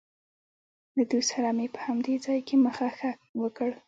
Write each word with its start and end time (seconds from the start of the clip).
له 0.95 1.03
دوی 1.09 1.23
سره 1.31 1.49
مې 1.57 1.67
په 1.75 1.79
همدې 1.87 2.15
ځای 2.25 2.39
کې 2.47 2.55
مخه 2.65 2.87
ښه 2.97 3.11
وکړ. 3.41 3.69